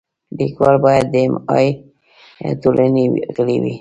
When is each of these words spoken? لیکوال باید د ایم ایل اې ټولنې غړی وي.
لیکوال 0.37 0.75
باید 0.85 1.05
د 1.13 1.15
ایم 1.21 1.35
ایل 1.57 1.75
اې 2.43 2.49
ټولنې 2.61 3.03
غړی 3.35 3.57
وي. 3.61 3.69